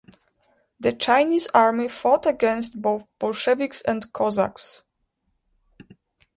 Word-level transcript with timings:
The 0.79 0.93
Chinese 0.93 1.45
army 1.53 1.87
fought 1.87 2.25
against 2.25 2.81
both 2.81 3.03
Bolsheviks 3.19 3.83
and 3.83 4.11
Cossacks. 4.11 4.81